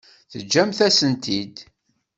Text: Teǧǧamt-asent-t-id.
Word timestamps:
Teǧǧamt-asent-t-id. 0.31 1.55